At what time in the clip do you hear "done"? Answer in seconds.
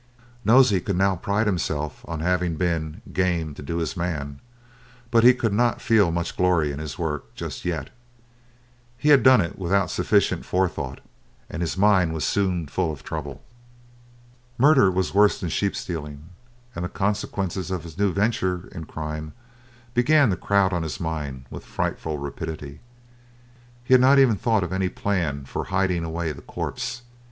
9.21-9.41